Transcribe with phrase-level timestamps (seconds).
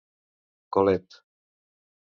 [0.73, 1.21] Colette